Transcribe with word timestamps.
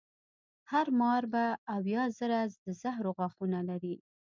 هر 0.71 0.87
مار 0.99 1.23
به 1.33 1.43
اویا 1.75 2.03
زره 2.17 2.39
د 2.63 2.67
زهرو 2.81 3.11
غاښونه 3.17 3.59
لري. 3.69 3.95